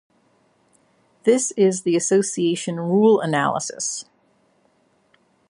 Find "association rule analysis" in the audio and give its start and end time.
1.95-4.05